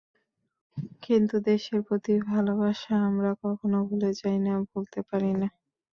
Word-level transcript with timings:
কিন্তু 1.03 1.35
দেশের 1.47 1.79
প্রতি 1.87 2.13
ভালোবাসা 2.27 2.93
আমরা 3.07 3.31
কখনো 3.43 3.77
ভুলে 3.87 4.11
যাই 4.19 4.37
না, 4.45 4.53
ভুলতে 4.69 4.99
পারি 5.09 5.31
না। 5.33 5.47